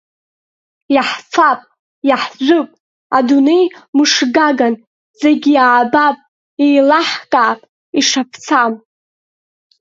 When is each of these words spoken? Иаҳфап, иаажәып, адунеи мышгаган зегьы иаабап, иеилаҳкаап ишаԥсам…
Иаҳфап, 0.95 1.59
иаажәып, 2.09 2.69
адунеи 3.17 3.63
мышгаган 3.97 4.73
зегьы 5.21 5.51
иаабап, 5.55 6.17
иеилаҳкаап 6.63 7.59
ишаԥсам… 7.99 8.73